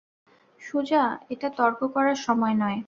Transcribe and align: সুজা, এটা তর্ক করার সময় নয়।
সুজা, 0.61 1.03
এটা 1.29 1.47
তর্ক 1.57 1.79
করার 1.93 2.17
সময় 2.25 2.55
নয়। 2.55 2.79